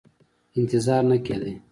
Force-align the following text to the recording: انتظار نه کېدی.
انتظار 0.59 1.01
نه 1.11 1.17
کېدی. 1.25 1.53